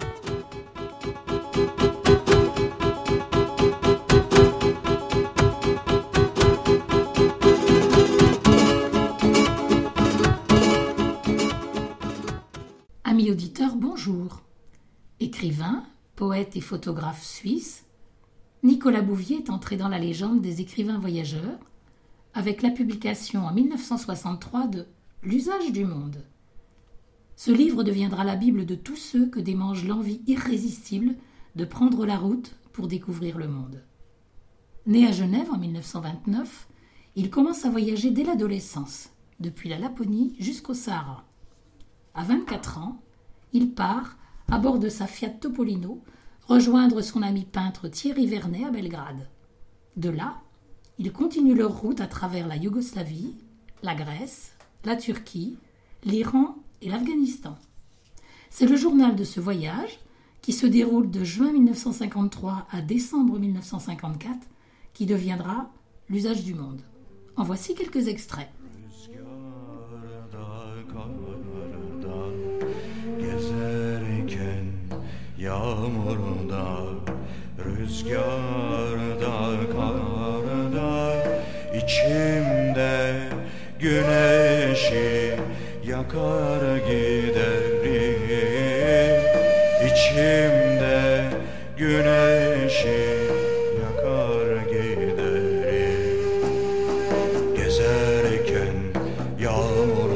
[16.55, 17.85] Et photographe suisse,
[18.63, 21.59] Nicolas Bouvier est entré dans la légende des écrivains voyageurs
[22.33, 24.85] avec la publication en 1963 de
[25.23, 26.23] L'usage du monde.
[27.35, 31.13] Ce livre deviendra la Bible de tous ceux que démange l'envie irrésistible
[31.55, 33.83] de prendre la route pour découvrir le monde.
[34.87, 36.67] Né à Genève en 1929,
[37.15, 41.23] il commence à voyager dès l'adolescence, depuis la Laponie jusqu'au Sahara.
[42.15, 42.99] À 24 ans,
[43.53, 44.17] il part,
[44.49, 46.01] à bord de sa Fiat Topolino,
[46.51, 49.29] rejoindre son ami peintre Thierry Vernet à Belgrade.
[49.95, 50.41] De là,
[50.97, 53.35] ils continuent leur route à travers la Yougoslavie,
[53.83, 54.51] la Grèce,
[54.83, 55.57] la Turquie,
[56.03, 57.57] l'Iran et l'Afghanistan.
[58.49, 60.01] C'est le journal de ce voyage,
[60.41, 64.37] qui se déroule de juin 1953 à décembre 1954,
[64.93, 65.71] qui deviendra
[66.09, 66.81] l'usage du monde.
[67.37, 68.49] En voici quelques extraits.
[78.01, 79.37] rüzgarda
[79.71, 81.23] karda
[81.75, 83.13] içimde
[83.79, 85.35] güneşi
[85.87, 88.21] yakar giderim.
[89.85, 91.23] İçimde
[91.77, 93.03] güneşi
[93.81, 95.21] yakar giderim.
[97.55, 98.77] Gezerken
[99.39, 100.10] yağmur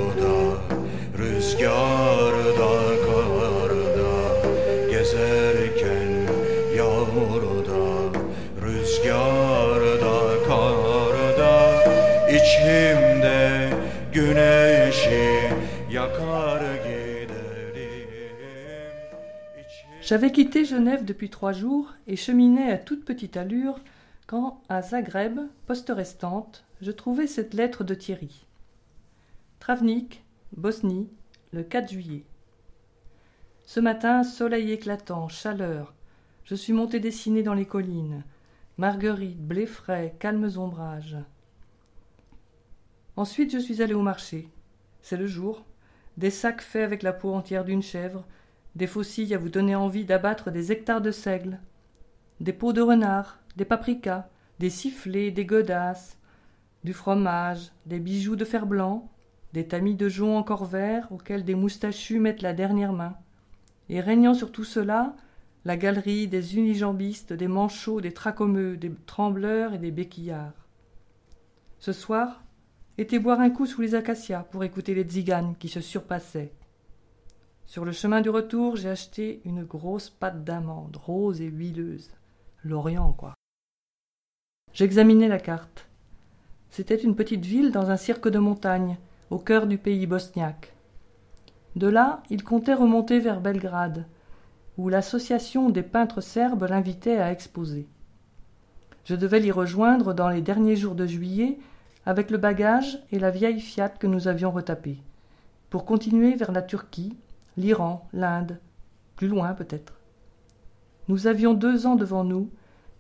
[20.06, 23.80] J'avais quitté Genève depuis trois jours et cheminais à toute petite allure
[24.28, 28.46] quand, à Zagreb, poste restante, je trouvai cette lettre de Thierry.
[29.60, 30.24] Travnik,
[30.56, 31.10] Bosnie,
[31.54, 32.24] le 4 juillet.
[33.64, 35.96] Ce matin, soleil éclatant, chaleur.
[36.44, 38.24] Je suis monté dessiner dans les collines.
[38.78, 41.18] Marguerite, blé frais, calmes ombrages.
[43.16, 44.50] Ensuite, je suis allé au marché.
[45.02, 45.66] C'est le jour.
[46.18, 48.24] Des sacs faits avec la peau entière d'une chèvre,
[48.76, 51.60] des faucilles à vous donner envie d'abattre des hectares de seigle,
[52.40, 54.28] des peaux de renard, des paprikas,
[54.60, 56.18] des sifflets, des godasses,
[56.84, 59.10] du fromage, des bijoux de fer blanc,
[59.54, 63.16] des tamis de jonc encore verts auxquels des moustachus mettent la dernière main.
[63.90, 65.16] Et régnant sur tout cela,
[65.64, 70.68] la galerie des unijambistes, des manchots, des tracomeux, des trembleurs et des béquillards.
[71.80, 72.44] Ce soir,
[72.98, 76.54] était boire un coup sous les acacias pour écouter les tziganes qui se surpassaient.
[77.66, 82.12] Sur le chemin du retour, j'ai acheté une grosse pâte d'amande, rose et huileuse.
[82.64, 83.34] L'Orient, quoi.
[84.72, 85.88] J'examinais la carte.
[86.70, 88.98] C'était une petite ville dans un cirque de montagne,
[89.30, 90.74] au cœur du pays bosniaque.
[91.76, 94.06] De là, il comptait remonter vers Belgrade,
[94.78, 97.88] où l'association des peintres serbes l'invitait à exposer.
[99.06, 101.58] Je devais l'y rejoindre dans les derniers jours de juillet
[102.06, 105.00] avec le bagage et la vieille Fiat que nous avions retapée,
[105.70, 107.16] pour continuer vers la Turquie,
[107.58, 108.60] l'Iran, l'Inde,
[109.16, 109.94] plus loin peut-être.
[111.08, 112.50] Nous avions deux ans devant nous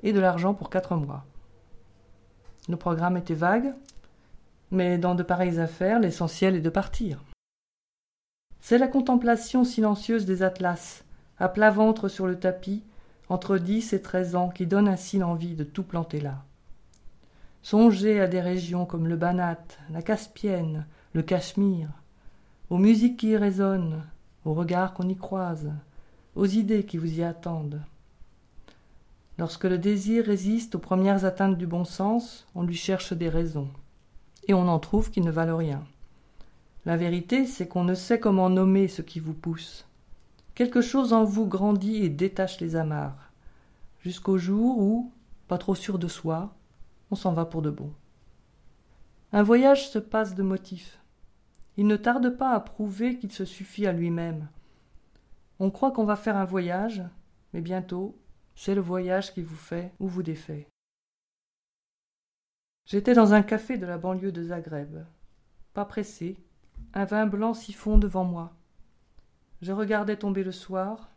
[0.03, 1.25] et de l'argent pour quatre mois.
[2.67, 3.73] Le programme était vague,
[4.71, 7.23] mais dans de pareilles affaires, l'essentiel est de partir.
[8.59, 11.03] C'est la contemplation silencieuse des atlas,
[11.37, 12.83] à plat ventre sur le tapis,
[13.29, 16.43] entre dix et treize ans, qui donne ainsi l'envie de tout planter là.
[17.61, 21.89] Songez à des régions comme le Banat, la Caspienne, le Cachemire,
[22.69, 24.03] aux musiques qui y résonnent,
[24.45, 25.71] aux regards qu'on y croise,
[26.35, 27.81] aux idées qui vous y attendent.
[29.37, 33.69] Lorsque le désir résiste aux premières atteintes du bon sens, on lui cherche des raisons,
[34.47, 35.83] et on en trouve qui ne valent rien.
[36.85, 39.85] La vérité, c'est qu'on ne sait comment nommer ce qui vous pousse.
[40.53, 43.31] Quelque chose en vous grandit et détache les amarres,
[44.01, 45.11] jusqu'au jour où,
[45.47, 46.53] pas trop sûr de soi,
[47.11, 47.91] on s'en va pour de bon.
[49.33, 50.99] Un voyage se passe de motifs.
[51.77, 54.47] Il ne tarde pas à prouver qu'il se suffit à lui-même.
[55.59, 57.03] On croit qu'on va faire un voyage,
[57.53, 58.17] mais bientôt,
[58.55, 60.67] c'est le voyage qui vous fait ou vous défait.
[62.85, 65.05] J'étais dans un café de la banlieue de Zagreb.
[65.73, 66.37] Pas pressé,
[66.93, 68.53] un vin blanc siphon devant moi.
[69.61, 71.09] Je regardais tomber le soir,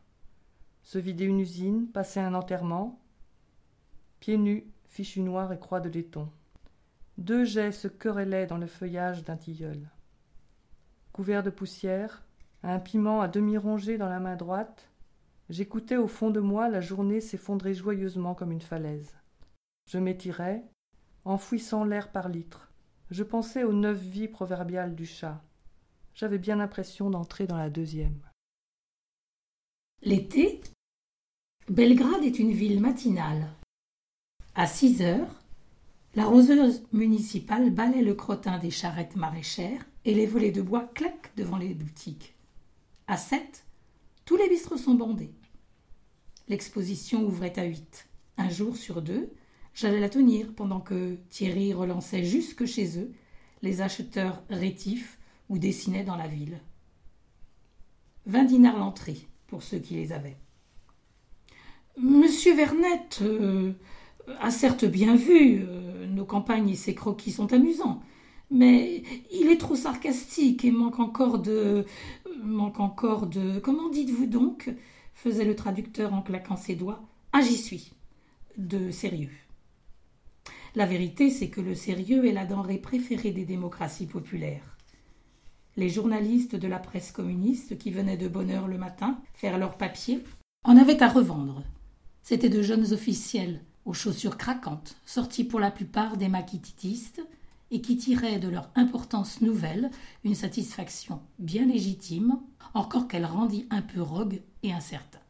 [0.82, 3.00] se vider une usine, passer un enterrement,
[4.20, 6.30] pieds nus, fichu noir et croix de laiton.
[7.18, 9.90] Deux jets se querellaient dans le feuillage d'un tilleul.
[11.18, 12.22] Couvert de poussière,
[12.62, 14.88] un piment à demi rongé dans la main droite,
[15.50, 19.16] j'écoutais au fond de moi la journée s'effondrer joyeusement comme une falaise.
[19.86, 20.62] Je m'étirais,
[21.24, 22.70] enfouissant l'air par litres.
[23.10, 25.42] Je pensais aux neuf vies proverbiales du chat.
[26.14, 28.20] J'avais bien l'impression d'entrer dans la deuxième.
[30.02, 30.60] L'été,
[31.68, 33.48] Belgrade est une ville matinale.
[34.54, 35.34] À six heures,
[36.14, 41.32] la roseuse municipale balaie le crottin des charrettes maraîchères et les volets de bois claquent
[41.36, 42.34] devant les boutiques.
[43.06, 43.64] À sept,
[44.24, 45.32] tous les bistres sont bondés.
[46.48, 48.08] L'exposition ouvrait à huit.
[48.36, 49.30] Un jour sur deux,
[49.74, 53.12] j'allais la tenir pendant que Thierry relançait jusque chez eux
[53.62, 55.18] les acheteurs rétifs
[55.48, 56.60] ou dessinaient dans la ville.
[58.26, 60.36] Vingt dinars l'entrée, pour ceux qui les avaient.
[61.96, 63.72] Monsieur Vernet euh,
[64.40, 68.00] a certes bien vu, euh, nos campagnes et ses croquis sont amusants,
[68.50, 71.84] mais il est trop sarcastique et manque encore de.
[72.42, 73.58] manque encore de.
[73.58, 74.70] Comment dites-vous donc
[75.14, 77.02] faisait le traducteur en claquant ses doigts.
[77.32, 77.92] Ah, j'y suis.
[78.56, 79.32] De sérieux.
[80.74, 84.76] La vérité, c'est que le sérieux est la denrée préférée des démocraties populaires.
[85.76, 89.76] Les journalistes de la presse communiste qui venaient de bonne heure le matin faire leur
[89.76, 90.22] papier
[90.64, 91.64] en avaient à revendre.
[92.22, 97.26] C'étaient de jeunes officiels, aux chaussures craquantes, sortis pour la plupart des maquititistes,
[97.70, 99.90] et qui tiraient de leur importance nouvelle
[100.24, 102.38] une satisfaction bien légitime,
[102.74, 105.20] encore qu'elle rendit un peu rogue et incertain.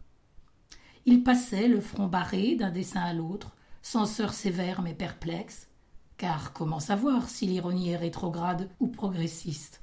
[1.07, 5.69] Ils passaient le front barré d'un dessin à l'autre, censeurs sévères mais perplexes,
[6.17, 9.83] car comment savoir si l'ironie est rétrograde ou progressiste?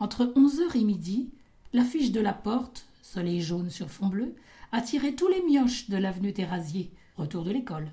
[0.00, 1.30] Entre onze heures et midi,
[1.72, 4.34] l'affiche de la porte, soleil jaune sur fond bleu,
[4.72, 7.90] attirait tous les mioches de l'avenue Thérasier, retour de l'école.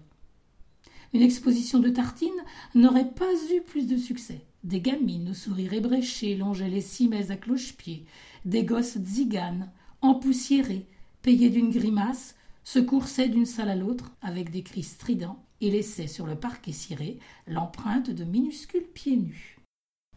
[1.14, 2.32] Une exposition de tartines
[2.74, 4.42] n'aurait pas eu plus de succès.
[4.64, 8.06] Des gamines aux sourires ébréchés longeaient les cimaises à cloche-pied,
[8.46, 9.72] des gosses ziganes,
[10.02, 10.88] empoussiérés,
[11.22, 16.08] payés d'une grimace, se coursaient d'une salle à l'autre avec des cris stridents et laissaient
[16.08, 19.58] sur le parquet ciré l'empreinte de minuscules pieds nus.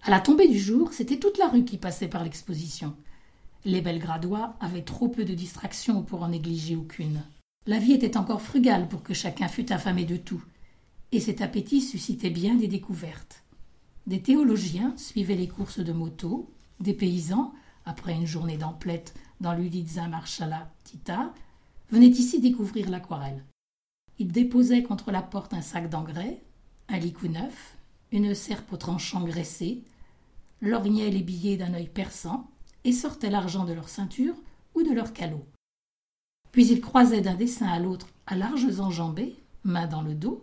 [0.02, 2.96] À la tombée du jour, c'était toute la rue qui passait par l'exposition.
[3.64, 7.22] Les Belgradois avaient trop peu de distractions pour en négliger aucune.
[7.68, 10.42] La vie était encore frugale pour que chacun fût affamé de tout,
[11.10, 13.42] et cet appétit suscitait bien des découvertes.
[14.06, 16.48] Des théologiens suivaient les courses de moto,
[16.78, 17.52] des paysans,
[17.84, 21.34] après une journée d'emplette dans l'Uliza Marshala Tita,
[21.90, 23.44] venaient ici découvrir l'aquarelle.
[24.20, 26.40] Ils déposaient contre la porte un sac d'engrais,
[26.88, 27.76] un licou neuf,
[28.12, 29.82] une serpe au tranchant graissé,
[30.60, 32.48] lorgnaient les billets d'un œil perçant
[32.84, 34.37] et sortaient l'argent de leur ceinture
[34.76, 35.44] ou de leur calot.
[36.56, 40.42] Puis ils croisaient d'un dessin à l'autre à larges enjambées, main dans le dos,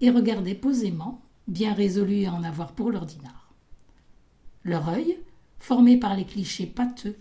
[0.00, 3.54] et regardaient posément, bien résolus à en avoir pour leur dinar.
[4.64, 5.16] Leur œil,
[5.60, 7.16] formé par les clichés pâteux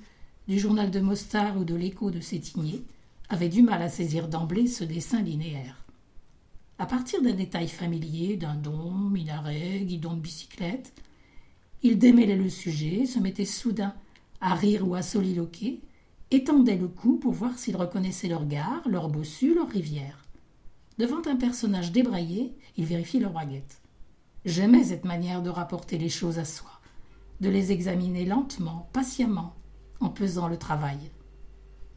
[0.47, 2.83] du journal de Mostar ou de l'écho de Sétigné,
[3.29, 5.85] avait du mal à saisir d'emblée ce dessin linéaire.
[6.79, 10.91] À partir d'un détail familier, d'un don, minaret, guidon de bicyclette,
[11.83, 13.93] il démêlait le sujet, se mettait soudain
[14.41, 15.81] à rire ou à soliloquer,
[16.35, 20.23] étendait le cou pour voir s'il reconnaissait leur gare, leur bossu, leur rivière.
[20.97, 23.81] Devant un personnage débraillé, il vérifie leur baguette.
[24.45, 26.69] J'aimais cette manière de rapporter les choses à soi,
[27.39, 29.55] de les examiner lentement, patiemment,
[29.99, 30.99] en pesant le travail.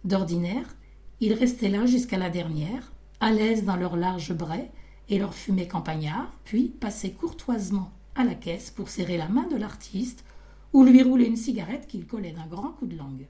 [0.04, 0.76] D'ordinaire,
[1.20, 4.70] ils restaient là jusqu'à la dernière, à l'aise dans leur large brais
[5.08, 9.56] et leur fumée campagnard, puis passaient courtoisement à la caisse pour serrer la main de
[9.56, 10.24] l'artiste
[10.72, 13.26] ou lui rouler une cigarette qu'il collait d'un grand coup de langue.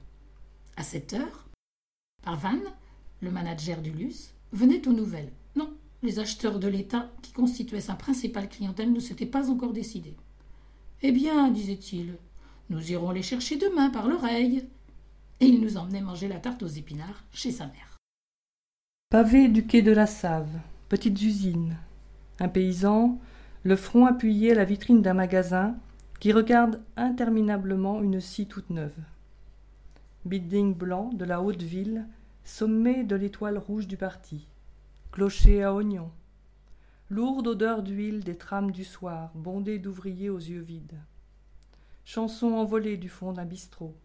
[0.79, 1.49] À cette heure,
[2.23, 2.59] Parvan,
[3.21, 5.31] le manager du Luce, venait aux nouvelles.
[5.55, 10.15] Non, les acheteurs de l'État, qui constituaient sa principale clientèle, ne s'étaient pas encore décidés.
[11.01, 12.15] Eh bien, disait-il,
[12.69, 14.67] nous irons les chercher demain par l'oreille.
[15.39, 17.97] Et il nous emmenait manger la tarte aux épinards chez sa mère.
[19.09, 21.75] Pavé du quai de la Save, petites usines.
[22.39, 23.19] Un paysan,
[23.63, 25.75] le front appuyé à la vitrine d'un magasin,
[26.19, 28.93] qui regarde interminablement une scie toute neuve.
[30.27, 32.05] Building blanc de la haute ville,
[32.43, 34.47] sommet de l'étoile rouge du parti,
[35.11, 36.11] clocher à oignons,
[37.09, 40.99] lourde odeur d'huile des trames du soir, bondée d'ouvriers aux yeux vides,
[42.03, 43.95] chanson envolée du fond d'un bistrot.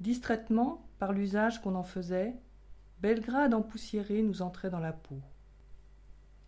[0.00, 2.34] Distraitement, par l'usage qu'on en faisait,
[3.00, 5.20] Belgrade empoussiérée nous entrait dans la peau.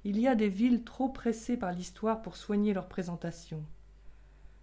[0.05, 3.65] Il y a des villes trop pressées par l'histoire pour soigner leur présentation.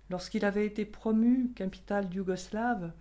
[0.09, 2.91] Lorsqu'il avait été promu capitale yougoslave,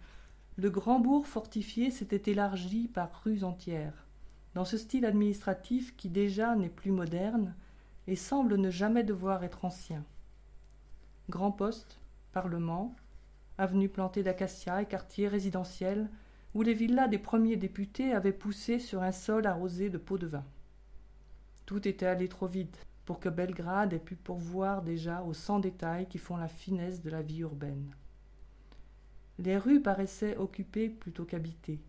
[0.56, 4.06] le grand bourg fortifié s'était élargi par rues entières,
[4.54, 7.54] dans ce style administratif qui déjà n'est plus moderne
[8.06, 10.02] et semble ne jamais devoir être ancien.
[11.28, 12.00] Grand poste,
[12.32, 12.96] parlement,
[13.58, 16.08] avenues plantées d'acacias et quartiers résidentiels
[16.54, 20.26] où les villas des premiers députés avaient poussé sur un sol arrosé de pots de
[20.26, 20.44] vin.
[21.66, 26.06] Tout était allé trop vite pour que Belgrade ait pu pourvoir déjà aux cent détails
[26.08, 27.94] qui font la finesse de la vie urbaine.
[29.38, 31.80] Les rues paraissaient occupées plutôt qu'habitées.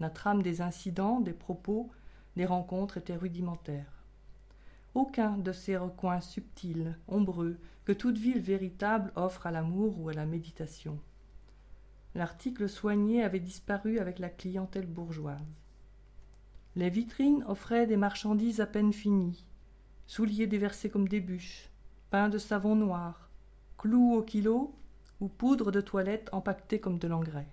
[0.00, 1.90] La trame des incidents, des propos,
[2.36, 4.04] des rencontres était rudimentaire.
[4.94, 10.12] Aucun de ces recoins subtils, ombreux, que toute ville véritable offre à l'amour ou à
[10.12, 10.98] la méditation.
[12.14, 15.40] L'article soigné avait disparu avec la clientèle bourgeoise.
[16.74, 19.46] Les vitrines offraient des marchandises à peine finies,
[20.06, 21.70] souliers déversés comme des bûches,
[22.10, 23.30] pains de savon noir,
[23.78, 24.74] clous au kilo
[25.20, 27.48] ou poudre de toilette empaquetée comme de l'engrais.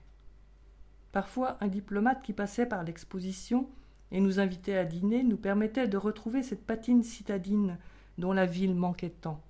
[1.11, 3.69] Parfois, un diplomate qui passait par l'exposition
[4.11, 7.77] et nous invitait à dîner nous permettait de retrouver cette patine citadine
[8.17, 9.41] dont la ville manquait tant.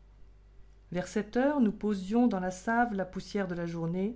[0.91, 4.15] Vers sept heures, nous posions dans la save la poussière de la journée,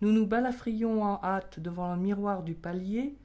[0.00, 3.16] nous nous balafrions en hâte devant le miroir du palier,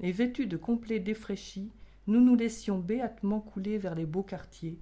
[0.00, 1.70] et vêtus de complets défraîchis,
[2.06, 4.78] nous nous laissions béatement couler vers les beaux quartiers,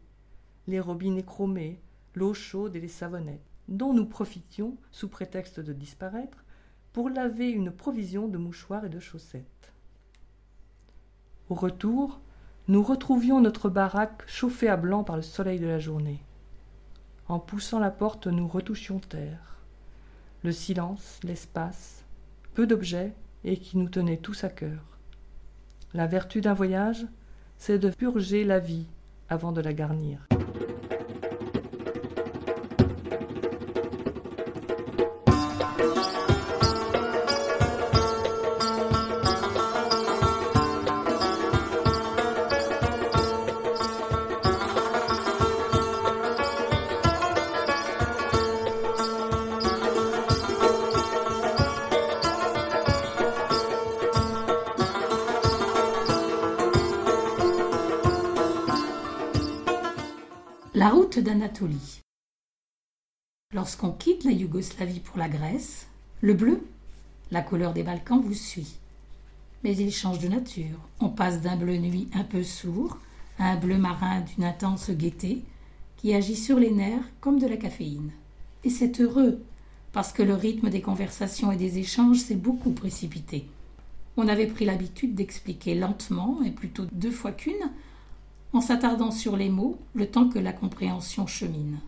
[0.67, 1.81] les robinets chromés,
[2.15, 6.45] l'eau chaude et les savonnettes, dont nous profitions, sous prétexte de disparaître,
[6.93, 9.73] pour laver une provision de mouchoirs et de chaussettes.
[11.49, 12.21] Au retour,
[12.67, 16.23] nous retrouvions notre baraque chauffée à blanc par le soleil de la journée.
[17.29, 19.59] En poussant la porte, nous retouchions terre.
[20.43, 22.05] Le silence, l'espace,
[22.55, 24.83] peu d'objets, et qui nous tenaient tous à cœur.
[25.95, 27.07] La vertu d'un voyage,
[27.57, 28.87] c'est de purger la vie
[29.29, 30.27] avant de la garnir.
[63.55, 65.87] Lorsqu'on quitte la Yougoslavie pour la Grèce,
[66.21, 66.67] le bleu,
[67.31, 68.77] la couleur des Balkans, vous suit.
[69.65, 70.79] Mais il change de nature.
[71.01, 72.99] On passe d'un bleu nuit un peu sourd
[73.39, 75.43] à un bleu marin d'une intense gaieté
[75.97, 78.11] qui agit sur les nerfs comme de la caféine.
[78.65, 79.43] Et c'est heureux,
[79.93, 83.47] parce que le rythme des conversations et des échanges s'est beaucoup précipité.
[84.17, 87.71] On avait pris l'habitude d'expliquer lentement, et plutôt deux fois qu'une,
[88.53, 91.79] en s'attardant sur les mots le temps que la compréhension chemine.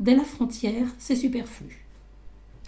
[0.00, 1.84] Dès la frontière, c'est superflu.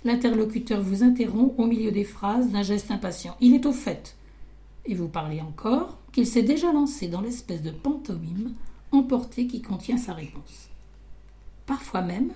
[0.04, 3.37] L'interlocuteur vous interrompt au milieu des phrases d'un geste impatient.
[3.40, 4.16] Il est au fait.
[4.85, 8.54] Et vous parlez encore qu'il s'est déjà lancé dans l'espèce de pantomime
[8.92, 10.68] emporté qui contient sa réponse.
[11.66, 12.30] Parfois même,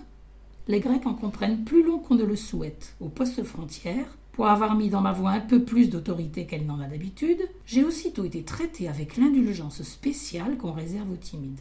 [0.67, 2.97] les Grecs en comprennent plus long qu'on ne le souhaite.
[3.01, 6.81] Au poste frontière, pour avoir mis dans ma voix un peu plus d'autorité qu'elle n'en
[6.81, 11.61] a d'habitude, j'ai aussitôt été traité avec l'indulgence spéciale qu'on réserve aux timides.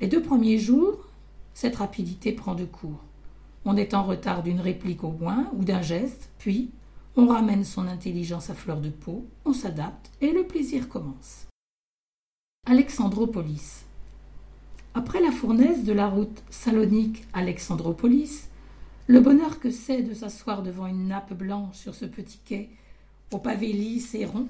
[0.00, 1.08] Les deux premiers jours,
[1.54, 3.02] cette rapidité prend de court.
[3.64, 6.70] On est en retard d'une réplique au moins ou d'un geste, puis
[7.16, 11.48] on ramène son intelligence à fleur de peau, on s'adapte et le plaisir commence.
[12.68, 13.82] Alexandropolis.
[14.94, 18.48] Après la fournaise de la route Salonique-Alexandropolis,
[19.08, 22.68] le bonheur que c'est de s'asseoir devant une nappe blanche sur ce petit quai,
[23.32, 24.48] au pavé lisse et rond.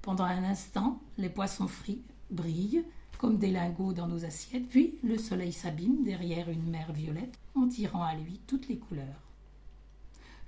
[0.00, 2.84] Pendant un instant, les poissons frits brillent
[3.18, 7.66] comme des lingots dans nos assiettes, puis le soleil s'abîme derrière une mer violette en
[7.66, 9.22] tirant à lui toutes les couleurs.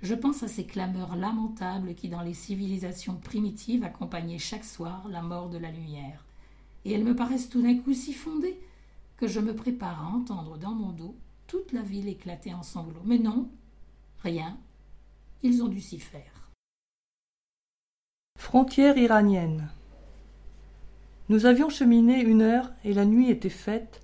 [0.01, 5.21] Je pense à ces clameurs lamentables qui, dans les civilisations primitives, accompagnaient chaque soir la
[5.21, 6.23] mort de la lumière.
[6.85, 8.57] Et elles me paraissent tout d'un coup si fondées
[9.17, 11.15] que je me prépare à entendre dans mon dos
[11.49, 13.01] toute la ville éclater en sanglots.
[13.03, 13.49] Mais non,
[14.23, 14.57] rien.
[15.41, 16.51] Ils ont dû s'y faire.
[18.37, 19.67] Frontière iranienne.
[21.27, 24.01] Nous avions cheminé une heure et la nuit était faite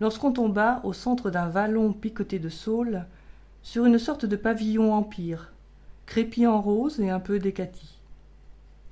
[0.00, 3.06] lorsqu'on tomba au centre d'un vallon picoté de saules
[3.62, 5.52] sur une sorte de pavillon empire
[6.06, 7.98] crépi en rose et un peu décati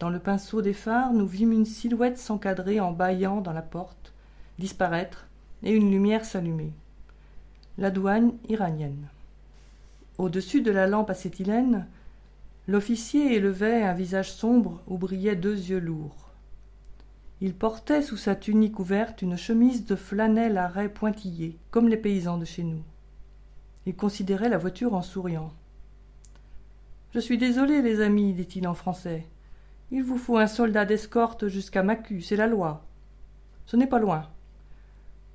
[0.00, 4.12] dans le pinceau des phares nous vîmes une silhouette s'encadrer en bâillant dans la porte
[4.58, 5.26] disparaître
[5.62, 6.72] et une lumière s'allumer
[7.78, 9.08] la douane iranienne.
[10.18, 11.86] Au-dessus de la lampe acétylène
[12.68, 16.30] l'officier élevait un visage sombre où brillaient deux yeux lourds.
[17.40, 21.96] Il portait sous sa tunique ouverte une chemise de flanelle à raies pointillés comme les
[21.96, 22.82] paysans de chez nous.
[23.84, 25.52] Il considérait la voiture en souriant
[27.16, 29.24] je suis désolé les amis dit-il en français.
[29.90, 32.84] Il vous faut un soldat d'escorte jusqu'à macu c'est la loi.
[33.64, 34.28] Ce n'est pas loin.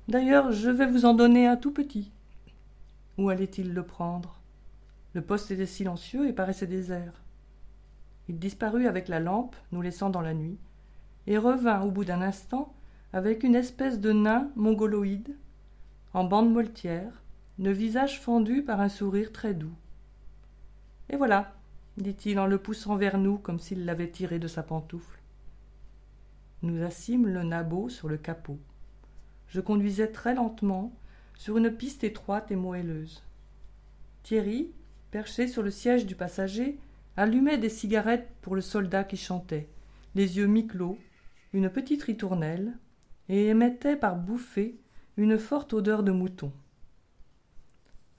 [0.06, 2.12] D'ailleurs je vais vous en donner un tout petit
[3.22, 4.40] où allait-il le prendre?
[5.14, 7.22] Le poste était silencieux et paraissait désert.
[8.28, 10.58] Il disparut avec la lampe nous laissant dans la nuit
[11.26, 12.74] et revint au bout d'un instant
[13.12, 15.36] avec une espèce de nain mongoloïde
[16.14, 17.22] en bande moltière
[17.58, 19.74] le visage fendu par un sourire très doux
[21.10, 21.52] et voilà
[21.98, 25.20] dit-il en le poussant vers nous comme s'il l'avait tiré de sa pantoufle.
[26.62, 28.58] Nous assîmes le nabot sur le capot.
[29.48, 30.92] Je conduisais très lentement
[31.36, 33.22] sur une piste étroite et moelleuse.
[34.22, 34.72] Thierry
[35.10, 36.78] perché sur le siège du passager
[37.16, 39.68] allumait des cigarettes pour le soldat qui chantait
[40.14, 40.98] les yeux mi-clos
[41.52, 42.72] une petite ritournelle
[43.28, 44.78] et émettait par bouffées
[45.16, 46.52] une forte odeur de mouton.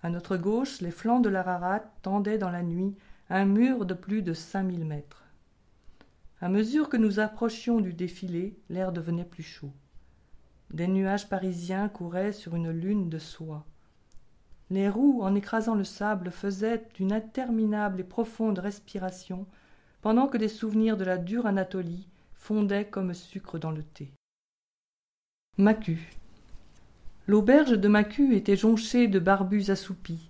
[0.02, 2.96] À notre gauche les flancs de l'ararat tendaient dans la nuit
[3.30, 5.24] un mur de plus de cinq mille mètres.
[6.42, 9.72] À mesure que nous approchions du défilé l'air devenait plus chaud
[10.74, 13.64] des nuages parisiens couraient sur une lune de soie.
[14.72, 19.46] Les roues en écrasant le sable faisaient une interminable et profonde respiration
[20.02, 24.12] pendant que des souvenirs de la dure anatolie fondaient comme sucre dans le thé.
[25.58, 26.12] Macu.
[27.28, 30.30] L'auberge de macu était jonchée de barbus assoupis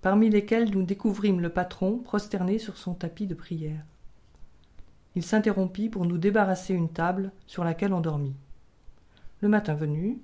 [0.00, 3.84] parmi lesquels nous découvrîmes le patron prosterné sur son tapis de prière.
[5.14, 8.34] Il s'interrompit pour nous débarrasser une table sur laquelle on dormit
[9.42, 10.22] le matin venu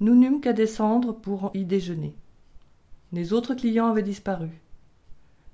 [0.00, 2.16] nous n'eûmes qu'à descendre pour y déjeuner.
[3.12, 4.48] Les autres clients avaient disparu.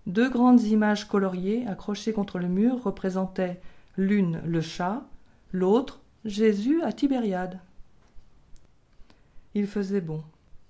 [0.07, 3.61] Deux grandes images coloriées accrochées contre le mur représentaient
[3.97, 5.05] l'une le chat
[5.53, 7.59] l'autre jésus à tibériade.
[9.55, 10.23] Il faisait bon.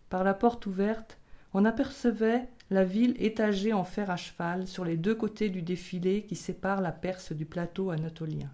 [0.09, 1.19] Par la porte ouverte
[1.53, 6.23] on apercevait la ville étagée en fer à cheval sur les deux côtés du défilé
[6.23, 8.51] qui sépare la perse du plateau anatolien.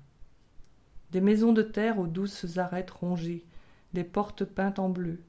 [1.12, 3.44] Des maisons de terre aux douces arêtes rongées
[3.92, 5.22] des portes peintes en bleu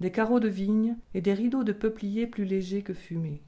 [0.00, 3.42] des carreaux de vigne et des rideaux de peupliers plus légers que fumés.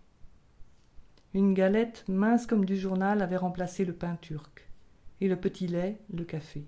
[1.35, 4.69] Une galette mince comme du journal avait remplacé le pain turc
[5.23, 6.67] et le petit lait le café.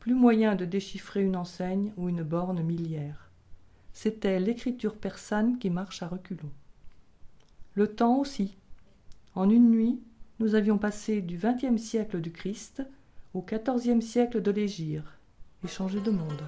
[0.00, 3.30] Plus moyen de déchiffrer une enseigne ou une borne millière.
[3.92, 6.52] C'était l'écriture persane qui marche à reculons.
[7.74, 8.56] Le temps aussi.
[9.34, 10.00] En une nuit
[10.38, 12.82] nous avions passé du vingtième siècle du christ
[13.34, 15.18] au quatorzième siècle de l'égir
[15.64, 16.42] et changé de monde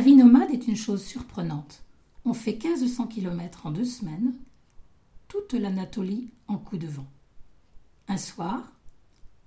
[0.00, 1.84] La vie nomade est une chose surprenante.
[2.24, 4.32] On fait 1500 km en deux semaines,
[5.28, 7.06] toute l'Anatolie en coup de vent.
[8.08, 8.72] Un soir,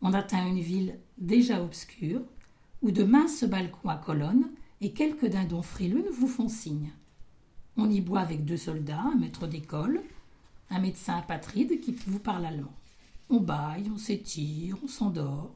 [0.03, 2.21] on atteint une ville déjà obscure,
[2.83, 6.91] où de minces balcons à colonnes et quelques dindons frileux vous font signe.
[7.75, 10.03] On y boit avec deux soldats, un maître d'école,
[10.69, 12.75] un médecin apatride qui vous parle allemand.
[13.31, 15.55] On baille, on s'étire, on s'endort.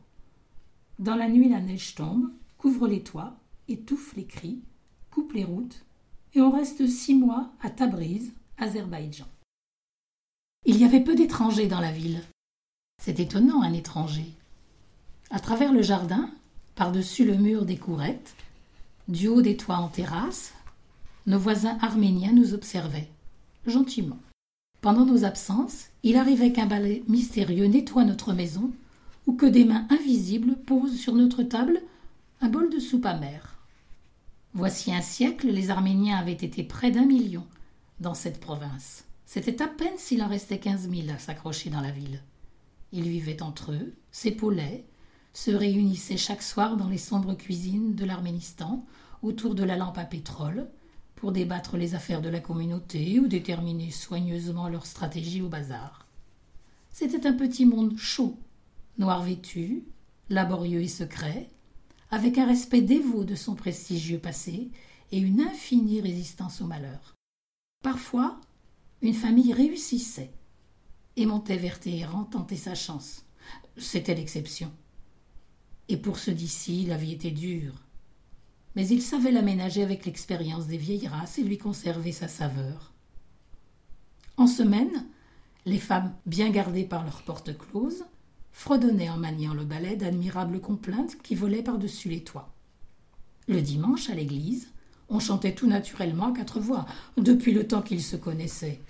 [0.98, 4.64] Dans la nuit, la neige tombe, couvre les toits, étouffe les cris,
[5.34, 5.84] les routes,
[6.34, 9.28] et on reste six mois à Tabriz, Azerbaïdjan.
[10.66, 12.22] Il y avait peu d'étrangers dans la ville.
[13.02, 14.26] C'est étonnant, un étranger.
[15.30, 16.30] À travers le jardin,
[16.76, 18.36] par-dessus le mur des courettes,
[19.08, 20.54] du haut des toits en terrasse,
[21.26, 23.10] nos voisins arméniens nous observaient,
[23.66, 24.20] gentiment.
[24.82, 28.72] Pendant nos absences, il arrivait qu'un balai mystérieux nettoie notre maison
[29.26, 31.82] ou que des mains invisibles posent sur notre table
[32.42, 33.57] un bol de soupe amère.
[34.58, 37.46] Voici un siècle, les Arméniens avaient été près d'un million
[38.00, 39.06] dans cette province.
[39.28, 42.24] C'était à peine s'il en restait quinze mille à s'accrocher dans la ville.
[42.92, 44.84] Ils vivaient entre eux, s'épaulaient,
[45.32, 48.84] se réunissaient chaque soir dans les sombres cuisines de l'Arménistan
[49.22, 50.68] autour de la lampe à pétrole
[51.14, 56.08] pour débattre les affaires de la communauté ou déterminer soigneusement leur stratégie au bazar.
[56.90, 58.40] C'était un petit monde chaud,
[58.98, 59.84] noir vêtu,
[60.30, 61.52] laborieux et secret,
[62.10, 64.72] avec un respect dévot de son prestigieux passé
[65.12, 67.16] et une infinie résistance au malheur.
[67.84, 68.40] Parfois,
[69.02, 70.32] une famille réussissait
[71.16, 73.26] et montait vers Téhéran tenter sa chance.
[73.78, 74.72] C'était l'exception.
[75.90, 77.76] Et pour ceux d'ici, la vie était dure.
[78.76, 82.94] Mais il savait l'aménager avec l'expérience des vieilles races et lui conserver sa saveur.
[84.36, 85.08] En semaine,
[85.66, 88.06] les femmes, bien gardées par leurs portes closes,
[88.58, 92.52] fredonnaient en maniant le balai d'admirables complaintes qui volaient par-dessus les toits.
[93.48, 94.70] Le dimanche, à l'église,
[95.10, 98.82] on chantait tout naturellement à quatre voix, depuis le temps qu'ils se connaissaient.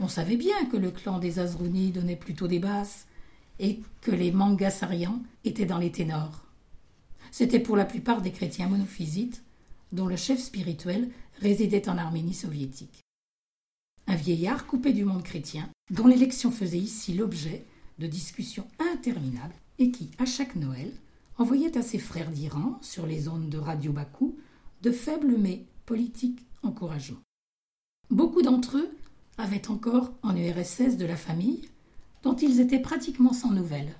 [0.00, 3.06] On savait bien que le clan des Azrouni donnait plutôt des basses,
[3.58, 6.46] et que les Mangasarians étaient dans les ténors.
[7.30, 9.42] C'était pour la plupart des chrétiens monophysites,
[9.92, 11.10] dont le chef spirituel
[11.42, 13.02] résidait en Arménie soviétique.
[14.06, 17.66] Un vieillard coupé du monde chrétien, dont l'élection faisait ici l'objet
[18.00, 20.90] de discussions interminables, et qui, à chaque Noël,
[21.38, 24.36] envoyait à ses frères d'Iran, sur les ondes de Radio Bakou,
[24.82, 27.20] de faibles mais politiques encouragements.
[28.10, 28.90] Beaucoup d'entre eux
[29.38, 31.68] avaient encore en URSS de la famille
[32.22, 33.94] dont ils étaient pratiquement sans nouvelles,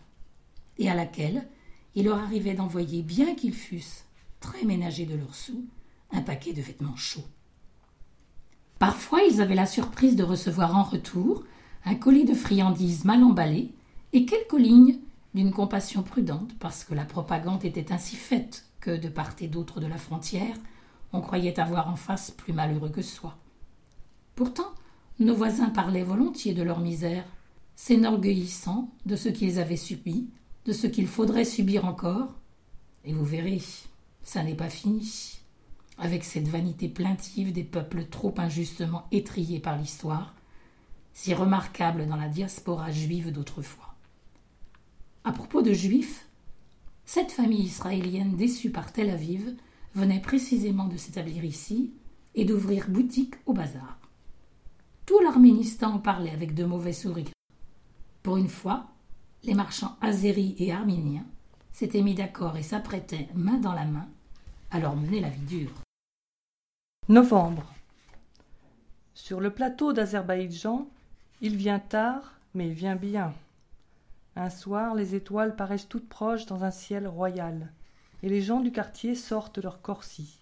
[0.79, 1.47] et à laquelle
[1.95, 4.05] il leur arrivait d'envoyer, bien qu'ils fussent
[4.41, 5.65] très ménagés de leurs sous,
[6.11, 7.29] un paquet de vêtements chauds.
[8.79, 11.45] Parfois, ils avaient la surprise de recevoir en retour
[11.85, 13.73] un colis de friandises mal emballées
[14.13, 14.99] et quelques lignes
[15.35, 19.81] d'une compassion prudente, parce que la propagande était ainsi faite que, de part et d'autre
[19.81, 20.57] de la frontière,
[21.13, 23.37] on croyait avoir en face plus malheureux que soi.
[24.35, 24.73] Pourtant,
[25.19, 27.25] nos voisins parlaient volontiers de leur misère,
[27.77, 30.31] s'enorgueillissant de ce qu'ils avaient subi,
[30.65, 32.35] de ce qu'il faudrait subir encore.
[33.05, 33.63] Et vous verrez,
[34.23, 35.41] ça n'est pas fini.
[35.99, 40.35] Avec cette vanité plaintive des peuples trop injustement étriés par l'histoire,
[41.13, 43.90] si remarquable dans la diaspora juive d'autrefois.
[45.23, 46.27] À propos de juifs,
[47.05, 49.55] cette famille israélienne déçue par Tel Aviv
[49.95, 51.93] venait précisément de s'établir ici
[52.35, 53.99] et d'ouvrir boutique au bazar.
[55.05, 57.33] Tout l'Arménistan parlait avec de mauvais sourires.
[58.23, 58.87] Pour une fois,
[59.43, 61.27] les marchands azéris et arméniens
[61.73, 64.09] s'étaient mis d'accord et s'apprêtaient, main dans la main,
[64.71, 65.83] à leur mener la vie dure.
[67.09, 67.75] Novembre.
[69.15, 70.89] Sur le plateau d'Azerbaïdjan,
[71.43, 73.35] il vient tard, mais il vient bien.
[74.37, 77.73] Un soir, les étoiles paraissent toutes proches dans un ciel royal,
[78.23, 80.41] et les gens du quartier sortent leur corsi.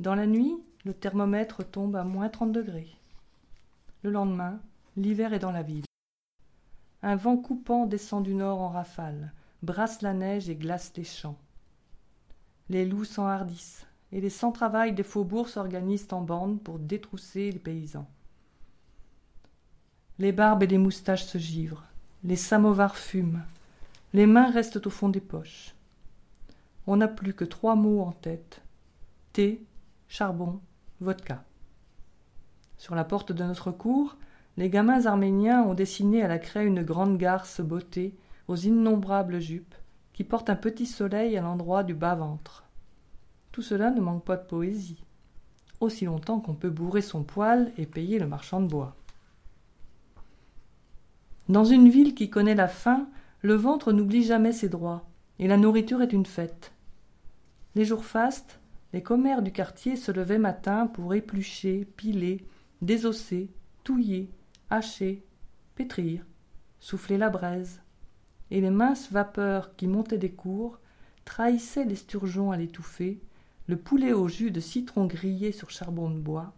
[0.00, 0.54] Dans la nuit,
[0.84, 2.94] le thermomètre tombe à moins trente degrés.
[4.02, 4.60] Le lendemain,
[4.96, 5.84] l'hiver est dans la ville.
[7.02, 11.38] Un vent coupant descend du nord en rafale, brasse la neige et glace les champs.
[12.68, 18.08] Les loups s'enhardissent, et les sans-travail des faubourgs s'organisent en bandes pour détrousser les paysans.
[20.18, 21.84] Les barbes et les moustaches se givrent,
[22.24, 23.42] les samovars fument,
[24.14, 25.74] les mains restent au fond des poches.
[26.86, 28.62] On n'a plus que trois mots en tête
[29.34, 29.62] thé,
[30.08, 30.60] charbon,
[31.00, 31.44] vodka.
[32.78, 34.16] Sur la porte de notre cour,
[34.56, 38.14] les gamins arméniens ont dessiné à la craie une grande garce beauté
[38.48, 39.74] aux innombrables jupes
[40.12, 42.64] qui porte un petit soleil à l'endroit du bas-ventre.
[43.52, 45.04] Tout cela ne manque pas de poésie,
[45.80, 48.94] aussi longtemps qu'on peut bourrer son poêle et payer le marchand de bois.
[51.50, 53.06] Dans une ville qui connaît la faim,
[53.42, 55.06] le ventre n'oublie jamais ses droits,
[55.38, 56.72] et la nourriture est une fête.
[57.74, 58.60] Les jours fastes,
[58.94, 62.46] les commères du quartier se levaient matin pour éplucher, piler,
[62.80, 63.50] désosser,
[63.82, 64.30] touiller,
[64.70, 65.22] hacher,
[65.74, 66.24] pétrir,
[66.80, 67.82] souffler la braise,
[68.50, 70.78] et les minces vapeurs qui montaient des cours
[71.26, 73.20] trahissaient l'esturgeon à l'étouffer,
[73.66, 76.54] le poulet au jus de citron grillé sur charbon de bois,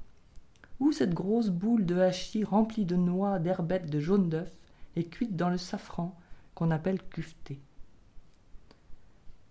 [0.79, 4.53] ou cette grosse boule de hachis remplie de noix, d'herbettes, de jaune d'œuf
[4.97, 6.17] et cuite dans le safran
[6.55, 7.61] qu'on appelle kufté.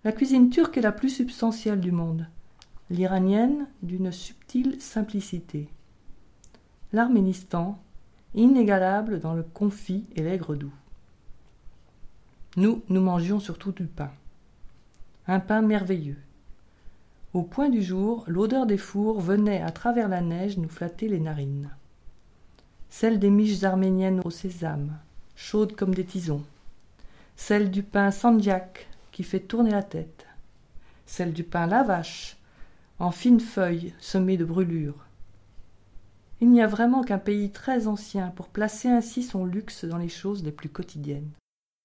[0.04, 2.28] La cuisine turque est la plus substantielle du monde,
[2.90, 5.70] l'iranienne d'une subtile simplicité.
[6.94, 7.80] L'Arménistan,
[8.36, 10.74] inégalable dans le confit et l'aigre doux.
[12.58, 14.12] Nous, nous mangions surtout du pain.
[15.28, 16.18] Un pain merveilleux.
[17.34, 21.20] Au point du jour, l'odeur des fours venait à travers la neige nous flatter les
[21.20, 21.70] narines.
[22.90, 24.98] Celle des miches arméniennes au sésame,
[25.36, 26.44] chaudes comme des tisons.
[27.36, 30.26] Celle du pain sandiak, qui fait tourner la tête.
[31.06, 32.38] Celle du pain lavache,
[33.00, 35.06] en fines feuilles semées de brûlures.
[36.42, 40.10] Il n'y a vraiment qu'un pays très ancien pour placer ainsi son luxe dans les
[40.10, 41.32] choses les plus quotidiennes.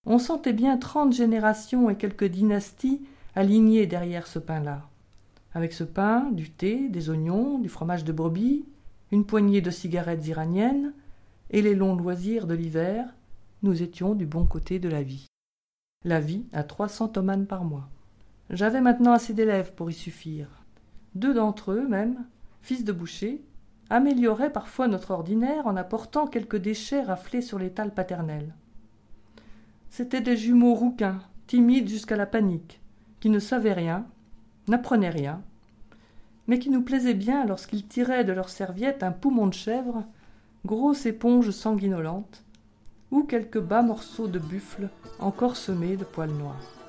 [0.07, 3.01] On sentait bien trente générations et quelques dynasties
[3.35, 4.89] alignées derrière ce pain-là.
[5.55, 8.65] Avec ce pain, du thé, des oignons, du fromage de brebis,
[9.13, 10.93] une poignée de cigarettes iraniennes
[11.51, 13.07] et les longs loisirs de l'hiver,
[13.63, 15.27] nous étions du bon côté de la vie.
[16.05, 17.89] La vie à trois cents tomanes par mois.
[18.49, 20.49] J'avais maintenant assez d'élèves pour y suffire.
[21.15, 22.25] Deux d'entre eux, même,
[22.63, 23.45] fils de boucher,
[23.91, 28.55] amélioraient parfois notre ordinaire en apportant quelques déchets raflés sur l'étal paternel.
[29.91, 32.81] C'étaient des jumeaux rouquins, timides jusqu'à la panique,
[33.19, 34.07] qui ne savaient rien,
[34.69, 35.43] n'apprenaient rien,
[36.47, 40.05] mais qui nous plaisaient bien lorsqu'ils tiraient de leur serviette un poumon de chèvre,
[40.65, 42.45] grosse éponge sanguinolente,
[43.11, 46.80] ou quelques bas morceaux de buffle encore semés de poils noirs.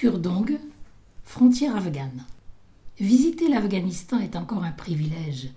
[0.00, 0.60] Laskurdong,
[1.24, 2.24] frontière afghane.
[3.00, 5.50] Visiter l'Afghanistan est encore un privilège.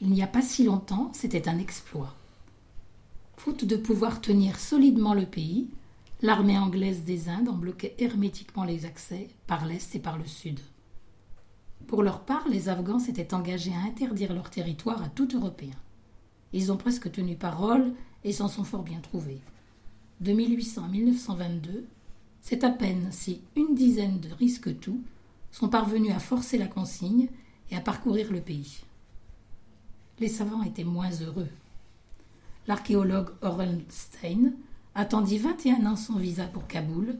[0.00, 2.14] Il n'y a pas si longtemps, c'était un exploit.
[3.36, 5.66] Faute de pouvoir tenir solidement le pays,
[6.22, 10.60] l'armée anglaise des Indes en bloquait hermétiquement les accès par l'est et par le sud.
[11.88, 15.74] Pour leur part, les Afghans s'étaient engagés à interdire leur territoire à tout Européen.
[16.52, 17.92] Ils ont presque tenu parole
[18.22, 19.40] et s'en sont fort bien trouvés.
[20.20, 21.86] De 1800 à 1922,
[22.42, 25.00] c'est à peine si une dizaine de risques tout
[25.52, 27.28] sont parvenus à forcer la consigne
[27.70, 28.80] et à parcourir le pays.
[30.20, 31.48] Les savants étaient moins heureux.
[32.66, 34.52] L'archéologue Orenstein
[34.94, 37.16] attendit 21 ans son visa pour Kaboul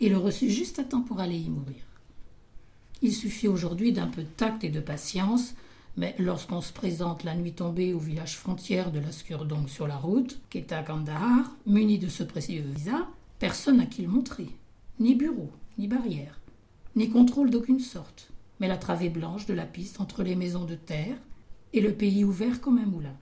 [0.00, 1.82] et le reçut juste à temps pour aller y mourir.
[3.02, 5.54] Il suffit aujourd'hui d'un peu de tact et de patience,
[5.96, 10.40] mais lorsqu'on se présente la nuit tombée au village frontière de l'Askurdong sur la route,
[10.50, 13.06] qui Kandahar, muni de ce précieux visa,
[13.44, 14.48] personne à qui le montrer.
[14.98, 16.40] Ni bureau, ni barrière,
[16.96, 20.76] ni contrôle d'aucune sorte, mais la travée blanche de la piste entre les maisons de
[20.76, 21.18] terre
[21.74, 23.14] et le pays ouvert comme un moulin.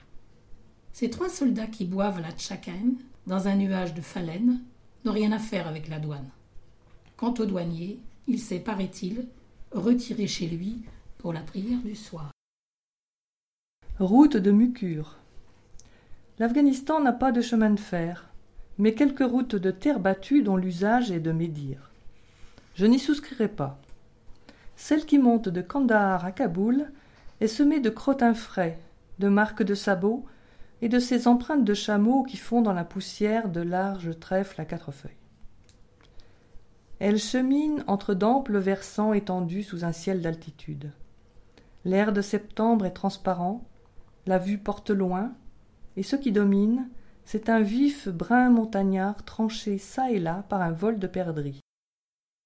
[0.93, 2.93] Ces trois soldats qui boivent la tchakan
[3.27, 4.61] dans un nuage de phalène
[5.03, 6.29] n'ont rien à faire avec la douane.
[7.17, 9.27] Quant au douanier, il s'est, paraît-il,
[9.73, 10.83] retiré chez lui
[11.17, 12.31] pour la prière du soir.
[13.99, 15.17] Route de Mucure.
[16.39, 18.32] L'Afghanistan n'a pas de chemin de fer,
[18.77, 21.91] mais quelques routes de terre battue dont l'usage est de médire.
[22.75, 23.79] Je n'y souscrirai pas.
[24.75, 26.91] Celle qui monte de Kandahar à Kaboul
[27.39, 28.79] est semée de crottins frais,
[29.19, 30.25] de marques de sabots
[30.81, 34.65] et de ces empreintes de chameaux qui font dans la poussière de larges trèfles à
[34.65, 35.11] quatre feuilles.
[36.99, 40.91] Elle chemine entre d'amples versants étendus sous un ciel d'altitude.
[41.85, 43.63] L'air de septembre est transparent,
[44.25, 45.33] la vue porte loin,
[45.97, 46.87] et ce qui domine,
[47.25, 51.59] c'est un vif brun montagnard tranché çà et là par un vol de perdrix.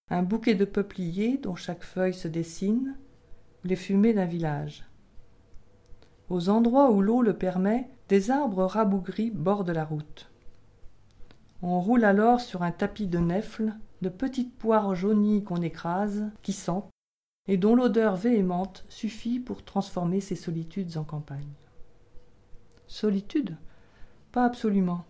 [0.10, 2.96] Un bouquet de peupliers dont chaque feuille se dessine,
[3.64, 4.86] les fumées d'un village.
[6.30, 10.30] Aux endroits où l'eau le permet, des arbres rabougris bordent la route.
[11.62, 16.54] On roule alors sur un tapis de nèfles, de petites poires jaunies qu'on écrase, qui
[16.54, 16.90] sentent,
[17.48, 21.54] et dont l'odeur véhémente suffit pour transformer ces solitudes en campagne.
[22.88, 23.58] Solitude?
[24.40, 25.04] Absolument.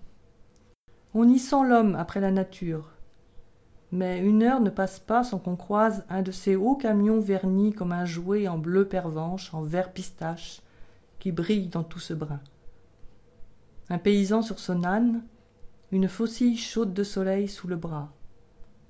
[1.13, 2.93] On y sent l'homme après la nature.
[3.91, 7.73] Mais une heure ne passe pas sans qu'on croise un de ces hauts camions vernis
[7.73, 10.61] comme un jouet en bleu pervenche, en vert pistache,
[11.19, 12.39] qui brille dans tout ce brin.
[13.89, 15.23] Un paysan sur son âne,
[15.91, 18.13] une faucille chaude de soleil sous le bras,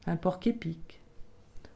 [0.06, 1.02] un porc épic,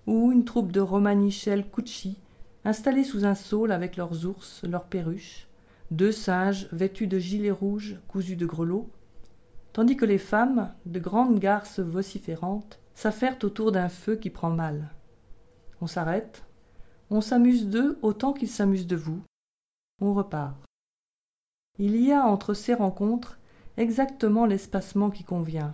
[0.06, 2.20] ou une troupe de romanichels Cucci
[2.64, 5.48] installés sous un saule avec leurs ours, leurs perruches,
[5.92, 8.90] deux singes vêtus de gilets rouges cousus de grelots,
[9.74, 14.90] tandis que les femmes, de grandes garces vociférantes, s'affairent autour d'un feu qui prend mal.
[15.82, 16.44] On s'arrête,
[17.10, 19.22] on s'amuse d'eux autant qu'ils s'amusent de vous,
[20.00, 20.56] on repart.
[21.78, 23.40] Il y a entre ces rencontres
[23.78, 25.74] exactement l'espacement qui convient.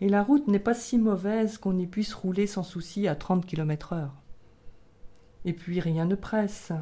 [0.00, 3.46] Et la route n'est pas si mauvaise qu'on y puisse rouler sans souci à trente
[3.46, 4.14] kilomètres heure.
[5.44, 6.72] Et puis rien ne presse.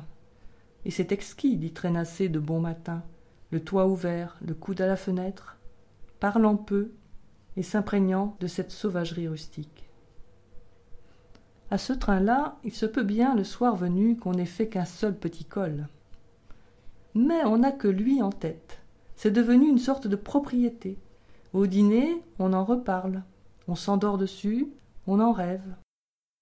[0.85, 3.03] Et c'est exquis d'y traînasser de bon matin,
[3.51, 5.59] le toit ouvert, le coude à la fenêtre,
[6.21, 6.93] parlant peu
[7.57, 9.91] et s'imprégnant de cette sauvagerie rustique.
[11.71, 15.17] À ce train-là, il se peut bien, le soir venu, qu'on n'ait fait qu'un seul
[15.17, 15.87] petit col.
[17.15, 18.81] Mais on n'a que lui en tête.
[19.15, 20.99] C'est devenu une sorte de propriété,
[21.53, 23.23] Au dîner, on en reparle,
[23.69, 24.69] on s'endort dessus,
[25.07, 25.77] on en rêve.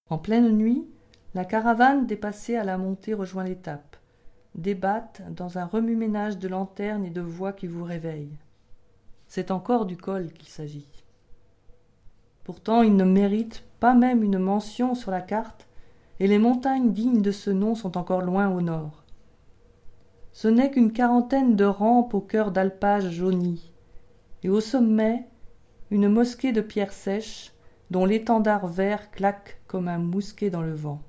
[0.09, 0.87] En pleine nuit,
[1.35, 3.98] la caravane dépassée à la montée rejoint l'étape,
[4.55, 8.37] débatte dans un remue-ménage de lanternes et de voix qui vous réveillent.
[9.29, 10.89] C'est encore du col qu'il s'agit.
[12.45, 15.67] Pourtant, il ne mérite pas même une mention sur la carte,
[16.21, 19.05] et les montagnes dignes de ce nom sont encore loin au nord.
[20.33, 23.73] Ce n'est qu'une quarantaine de rampes au cœur d'alpages jaunis,
[24.43, 25.27] et au sommet,
[25.91, 27.53] une mosquée de pierres sèches
[27.91, 31.01] dont l'étendard vert claque comme un mousquet dans le vent.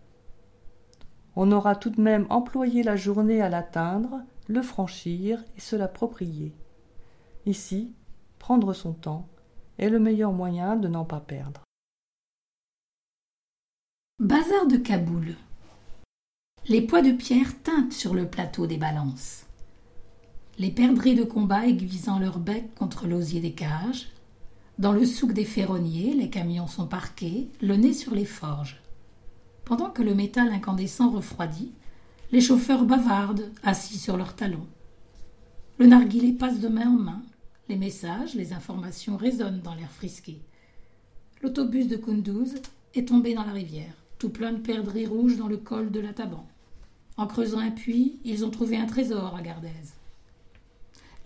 [1.36, 6.54] On aura tout de même employé la journée à l'atteindre, le franchir et se l'approprier.
[7.46, 7.94] Ici,
[8.40, 9.28] prendre son temps
[9.78, 11.62] est le meilleur moyen de n'en pas perdre.
[14.20, 15.36] Bazar de Kaboul.
[16.68, 19.46] Les poids de pierre teintent sur le plateau des balances.
[20.58, 24.10] Les perdrix de combat aiguisant leur bec contre l'osier des cages.
[24.78, 28.82] Dans le souk des ferronniers, les camions sont parqués, le nez sur les forges.
[29.70, 31.72] Pendant que le métal incandescent refroidit,
[32.32, 34.66] les chauffeurs bavardent, assis sur leurs talons.
[35.78, 37.22] Le narguilé passe de main en main.
[37.68, 40.42] Les messages, les informations résonnent dans l'air frisqué.
[41.44, 42.56] L'autobus de Kunduz
[42.96, 46.14] est tombé dans la rivière, tout plein de perdrix rouges dans le col de la
[46.14, 46.48] Taban.
[47.16, 49.70] En creusant un puits, ils ont trouvé un trésor à Gardez.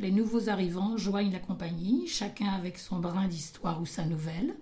[0.01, 4.53] Les nouveaux arrivants joignent la compagnie, chacun avec son brin d'histoire ou sa nouvelle,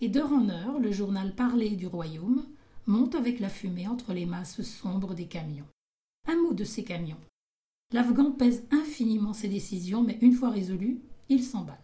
[0.00, 2.44] et d'heure en heure, le journal parlé du royaume
[2.90, 5.68] monte avec la fumée entre les masses sombres des camions.
[6.28, 7.20] Un mot de ces camions.
[7.92, 11.78] L'Afghan pèse infiniment ses décisions, mais une fois résolues, il s'emballe.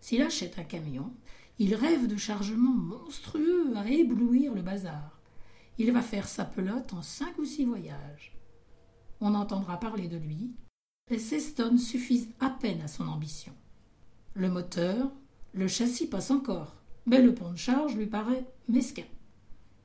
[0.00, 1.12] S'il achète un camion,
[1.58, 5.20] il rêve de chargements monstrueux à éblouir le bazar.
[5.78, 8.32] Il va faire sa pelote en cinq ou six voyages.
[9.20, 10.52] On entendra parler de lui.
[11.10, 11.18] Les
[11.54, 13.52] tonnes suffisent à peine à son ambition.
[14.34, 15.10] Le moteur,
[15.52, 16.74] le châssis passe encore,
[17.06, 19.04] mais le pont de charge lui paraît mesquin.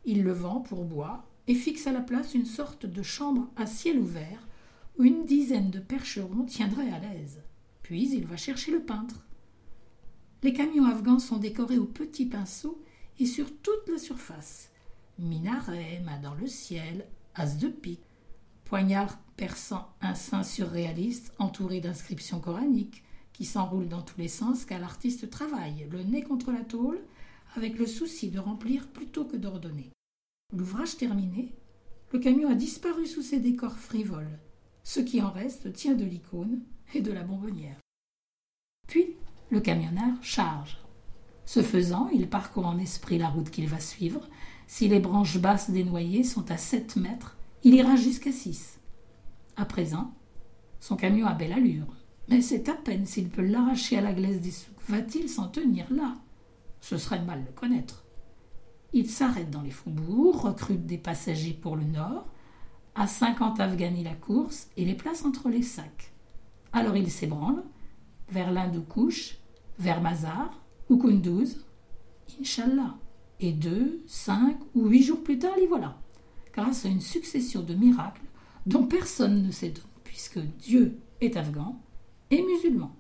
[0.06, 3.66] Il le vend pour bois et fixe à la place une sorte de chambre à
[3.66, 4.48] ciel ouvert
[4.98, 7.42] où une dizaine de percherons tiendraient à l'aise.
[7.82, 9.26] Puis il va chercher le peintre.
[10.44, 12.82] Les camions afghans sont décorés au petit pinceau
[13.20, 14.72] et sur toute la surface.
[15.20, 18.04] Minaret, main dans le ciel, as de pique,
[18.66, 24.80] poignard perçant un sein surréaliste entouré d'inscriptions coraniques qui s'enroulent dans tous les sens car
[24.80, 27.00] l'artiste travaille, le nez contre la tôle,
[27.56, 29.93] avec le souci de remplir plutôt que d'ordonner.
[30.56, 31.52] L'ouvrage terminé,
[32.12, 34.38] le camion a disparu sous ses décors frivoles,
[34.84, 36.62] ce qui en reste tient de l'icône
[36.94, 37.80] et de la bonbonnière.
[38.88, 39.16] Puis,
[39.50, 40.78] le camionneur charge.
[41.46, 44.30] Ce faisant, il parcourt en esprit la route qu'il va suivre.
[44.68, 48.80] Si les branches basses des noyers sont à sept mètres, il ira jusqu'à six.
[49.56, 50.14] À présent,
[50.80, 51.96] son camion a belle allure,
[52.30, 54.74] mais c'est à peine s'il peut l'arracher à la glace des souks.
[54.88, 56.16] Va-t-il s'en tenir là?
[56.80, 58.03] Ce serait mal le connaître.
[58.94, 62.28] Il s'arrête dans les faubourgs, recrute des passagers pour le nord,
[62.96, 66.14] à cinquante Afghani la course et les place entre les sacs.
[66.72, 67.64] Alors il s'ébranle,
[68.30, 69.38] vers l'Hindoukouche,
[69.80, 71.66] vers Mazar ou Kunduz.
[72.40, 72.96] Inch'Allah.
[73.40, 75.98] Et deux, cinq ou huit jours plus tard, les voilà,
[76.54, 78.22] grâce à une succession de miracles
[78.66, 81.82] dont personne ne s'étonne, puisque Dieu est afghan
[82.30, 82.96] et musulman.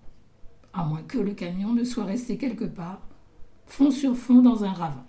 [0.73, 3.01] À moins que le camion ne soit resté quelque part,
[3.67, 5.06] fond sur fond dans un ravin.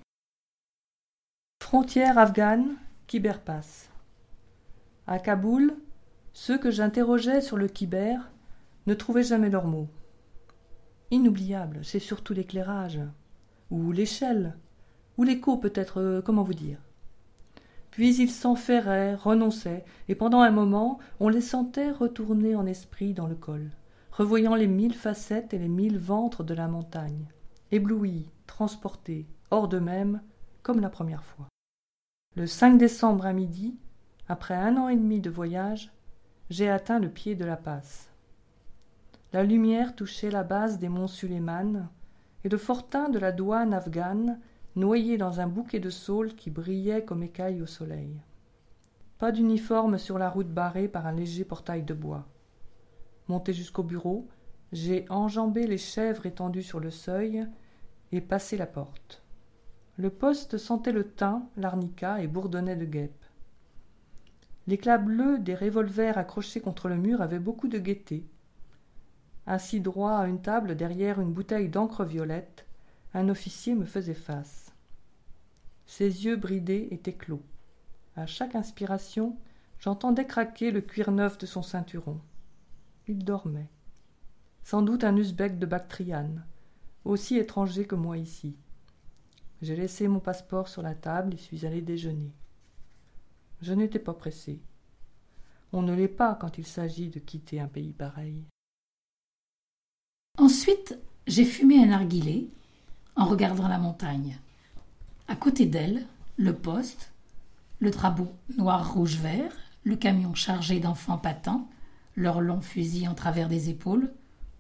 [1.65, 3.89] Frontière afghane, Kiberpass.
[5.07, 5.75] À Kaboul,
[6.35, 8.31] ceux que j'interrogeais sur le Kiber
[8.87, 9.89] ne trouvaient jamais leurs mots.
[11.11, 13.01] Inoubliable, c'est surtout l'éclairage,
[13.71, 14.59] ou l'échelle,
[15.17, 16.79] ou l'écho peut-être, euh, comment vous dire.
[17.91, 23.27] Puis ils s'enferraient, renonçaient, et pendant un moment, on les sentait retourner en esprit dans
[23.27, 23.71] le col,
[24.13, 27.27] revoyant les mille facettes et les mille ventres de la montagne,
[27.73, 30.21] éblouis, transportés, hors d'eux-mêmes,
[30.63, 31.49] comme la première fois.
[32.37, 33.77] Le 5 décembre à midi,
[34.27, 35.93] après un an et demi de voyage,
[36.51, 38.11] j'ai atteint le pied de la passe.
[39.33, 41.89] La lumière touchait la base des monts Suleiman,
[42.43, 44.41] et le fortin de la douane afghane,
[44.75, 48.21] noyé dans un bouquet de saules qui brillait comme écailles au soleil.
[49.19, 52.27] Pas d'uniforme sur la route barrée par un léger portail de bois.
[53.29, 54.27] Monté jusqu'au bureau,
[54.73, 57.47] j'ai enjambé les chèvres étendues sur le seuil
[58.11, 59.24] et passé la porte.
[59.97, 63.25] Le poste sentait le thym, l'arnica et bourdonnait de guêpes.
[64.67, 68.27] L'éclat bleu des revolvers accrochés contre le mur avait beaucoup de gaieté.
[69.47, 72.67] Assis droit à une table derrière une bouteille d'encre violette,
[73.13, 74.73] un officier me faisait face.
[75.87, 77.43] Ses yeux bridés étaient clos.
[78.17, 79.37] À chaque inspiration,
[79.79, 82.21] j'entendais craquer le cuir neuf de son ceinturon.
[83.07, 83.69] Il dormait.
[84.65, 86.45] Sans doute un usbek de Bactriane,
[87.05, 88.57] aussi étranger que moi ici.
[89.65, 92.35] J'ai laissé mon passeport sur la table et suis allé déjeuner.
[93.63, 94.61] Je n'étais pas pressé.
[95.73, 98.45] On ne l'est pas quand il s'agit de quitter un pays pareil.
[100.37, 102.51] Ensuite, j'ai fumé un narguilé
[103.17, 104.39] en regardant la montagne.
[105.29, 106.07] À côté d'elle,
[106.37, 107.15] le poste,
[107.79, 111.71] le drapeau noir-rouge-vert, le camion chargé d'enfants patents,
[112.17, 114.13] leurs longs fusils en travers des épaules,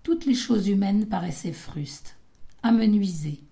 [0.02, 2.16] toutes les choses humaines paraissaient frustes,
[2.62, 3.44] amenuisées,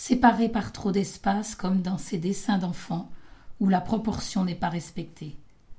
[0.00, 3.10] séparées par trop d'espace comme dans ces dessins d'enfants
[3.60, 5.36] où la proportion n'est pas respectée.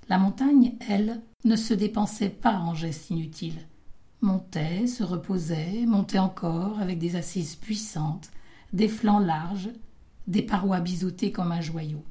[0.10, 3.68] La montagne, elle, ne se dépensait pas en gestes inutiles.
[4.22, 8.30] Montait, se reposait, montait encore avec des assises puissantes,
[8.74, 9.72] des flancs larges,
[10.28, 12.04] des parois biseautées comme un joyau.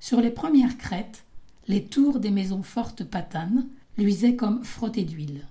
[0.00, 1.24] Sur les premières crêtes,
[1.68, 5.46] les tours des maisons fortes patanes luisaient comme frottées d'huile.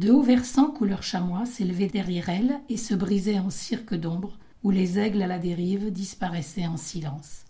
[0.00, 4.70] De hauts versants couleur chamois s'élevaient derrière elles et se brisaient en cirque d'ombre où
[4.70, 7.44] les aigles à la dérive disparaissaient en silence.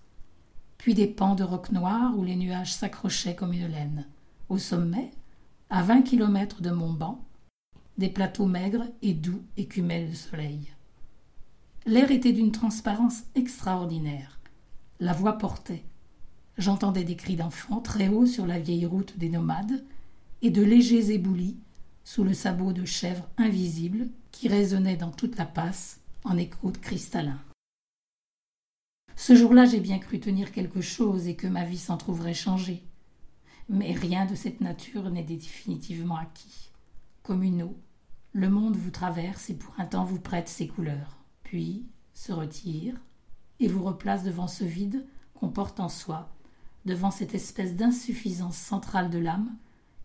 [0.76, 4.04] Puis des pans de rocs noirs où les nuages s'accrochaient comme une laine.
[4.48, 5.12] Au sommet,
[5.68, 7.24] à vingt kilomètres de Montban,
[7.98, 10.72] des plateaux maigres et doux écumaient le soleil.
[11.86, 14.40] L'air était d'une transparence extraordinaire.
[14.98, 15.84] La voix portait.
[16.58, 19.84] J'entendais des cris d'enfants très haut sur la vieille route des nomades
[20.42, 21.56] et de légers éboulis
[22.12, 27.38] sous le sabot de chèvres invisibles qui résonnaient dans toute la passe en écho cristallin.
[29.14, 32.82] Ce jour-là, j'ai bien cru tenir quelque chose et que ma vie s'en trouverait changée.
[33.68, 36.72] Mais rien de cette nature n'est définitivement acquis.
[37.22, 37.76] Comme une eau,
[38.32, 42.96] le monde vous traverse et pour un temps vous prête ses couleurs, puis se retire
[43.60, 46.28] et vous replace devant ce vide qu'on porte en soi,
[46.86, 49.54] devant cette espèce d'insuffisance centrale de l'âme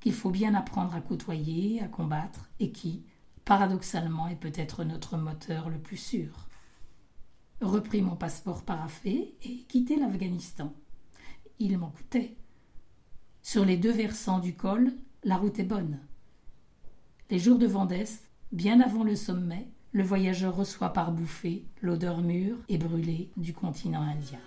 [0.06, 3.02] qu'il faut bien apprendre à côtoyer, à combattre, et qui,
[3.44, 6.48] paradoxalement, est peut-être notre moteur le plus sûr.
[7.60, 10.72] Repris mon passeport paraffé et quitté l'Afghanistan.
[11.58, 12.38] Il m'en coûtait.
[13.42, 14.94] Sur les deux versants du col,
[15.24, 15.98] la route est bonne.
[17.32, 17.90] Les jours de vent
[18.52, 24.04] bien avant le sommet, le voyageur reçoit par bouffée l'odeur mûre et brûlée du continent
[24.04, 24.38] indien.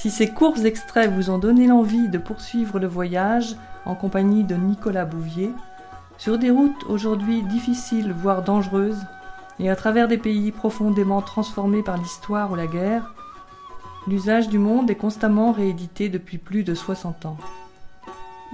[0.00, 4.54] Si ces courts extraits vous ont donné l'envie de poursuivre le voyage en compagnie de
[4.54, 5.52] Nicolas Bouvier,
[6.16, 9.04] sur des routes aujourd'hui difficiles voire dangereuses,
[9.58, 13.12] et à travers des pays profondément transformés par l'histoire ou la guerre,
[14.08, 17.36] l'usage du monde est constamment réédité depuis plus de 60 ans.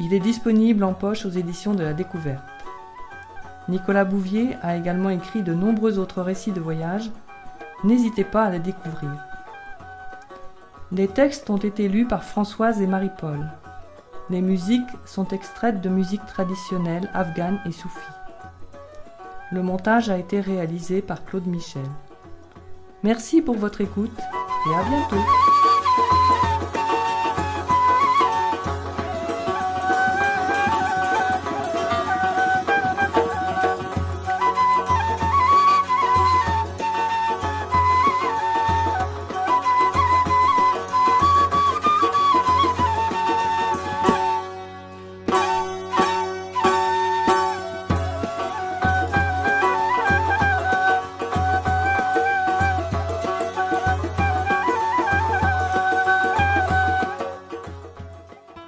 [0.01, 2.42] Il est disponible en poche aux éditions de la découverte.
[3.68, 7.12] Nicolas Bouvier a également écrit de nombreux autres récits de voyage.
[7.84, 9.26] N'hésitez pas à les découvrir.
[10.97, 13.51] Les textes ont été lus par Françoise et Marie-Paul.
[14.30, 18.01] Les musiques sont extraites de musique traditionnelle afghane et soufie.
[19.53, 21.84] Le montage a été réalisé par Claude Michel.
[23.03, 24.18] Merci pour votre écoute
[24.70, 25.22] et à bientôt.